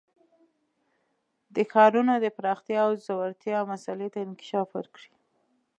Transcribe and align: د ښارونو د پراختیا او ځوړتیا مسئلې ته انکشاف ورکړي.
د 1.55 1.57
ښارونو 1.71 2.13
د 2.19 2.25
پراختیا 2.37 2.79
او 2.87 2.91
ځوړتیا 3.05 3.59
مسئلې 3.71 4.07
ته 4.13 4.19
انکشاف 4.25 4.67
ورکړي. 4.77 5.11